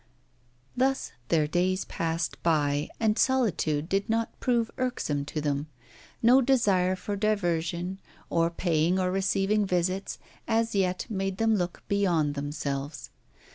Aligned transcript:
Thus 0.75 1.11
their 1.27 1.45
days 1.45 1.85
passed 1.85 2.41
by 2.41 2.89
and 2.99 3.19
solitude 3.19 3.87
did 3.87 4.09
not 4.09 4.33
prove 4.39 4.71
irksome 4.79 5.25
to 5.25 5.39
them. 5.39 5.67
No 6.23 6.41
desire 6.41 6.95
for 6.95 7.15
diversion, 7.15 7.99
of 8.31 8.57
paying 8.57 8.97
or 8.97 9.11
receiving 9.11 9.63
visits, 9.67 10.17
as 10.47 10.73
yet 10.73 11.05
made 11.07 11.37
them 11.37 11.53
look 11.55 11.83
beyond 11.87 12.33
themselves. 12.33 13.11